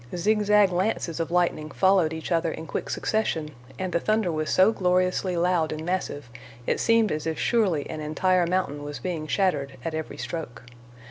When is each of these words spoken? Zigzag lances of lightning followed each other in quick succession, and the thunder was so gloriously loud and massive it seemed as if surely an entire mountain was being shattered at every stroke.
Zigzag 0.15 0.71
lances 0.71 1.19
of 1.19 1.29
lightning 1.29 1.69
followed 1.69 2.11
each 2.11 2.31
other 2.31 2.51
in 2.51 2.65
quick 2.65 2.89
succession, 2.89 3.49
and 3.77 3.93
the 3.93 3.99
thunder 3.99 4.31
was 4.31 4.49
so 4.49 4.71
gloriously 4.71 5.37
loud 5.37 5.71
and 5.71 5.85
massive 5.85 6.27
it 6.65 6.79
seemed 6.79 7.11
as 7.11 7.27
if 7.27 7.37
surely 7.37 7.87
an 7.87 7.99
entire 8.01 8.47
mountain 8.47 8.81
was 8.81 8.97
being 8.97 9.27
shattered 9.27 9.77
at 9.85 9.93
every 9.93 10.17
stroke. 10.17 10.63